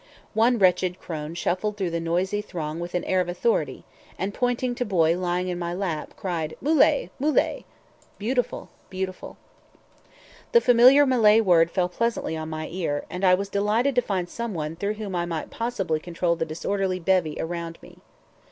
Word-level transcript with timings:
One 0.33 0.57
wretched 0.57 0.99
crone 0.99 1.35
shuffled 1.35 1.77
through 1.77 1.91
the 1.91 1.99
noisy 1.99 2.41
throng 2.41 2.79
with 2.79 2.95
an 2.95 3.03
air 3.03 3.21
of 3.21 3.29
authority, 3.29 3.83
and 4.17 4.33
pointing 4.33 4.73
to 4.73 4.83
Boy 4.83 5.15
lying 5.15 5.47
in 5.47 5.59
my 5.59 5.75
lap, 5.75 6.15
cried, 6.17 6.55
"Moolay, 6.59 7.11
moolay!" 7.19 7.65
"Beautiful, 8.17 8.71
beautiful!" 8.89 9.37
The 10.53 10.59
familiar 10.61 11.05
Malay 11.05 11.39
word 11.39 11.69
fell 11.69 11.87
pleasantly 11.87 12.35
on 12.35 12.49
my 12.49 12.67
ear, 12.71 13.05
and 13.11 13.23
I 13.23 13.35
was 13.35 13.47
delighted 13.47 13.93
to 13.93 14.01
find 14.01 14.27
some 14.27 14.55
one 14.55 14.75
through 14.75 14.95
whom 14.95 15.15
I 15.15 15.27
might 15.27 15.51
possibly 15.51 15.99
control 15.99 16.35
the 16.35 16.45
disorderly 16.47 16.99
bevy 16.99 17.35
around 17.39 17.77
me. 17.83 17.99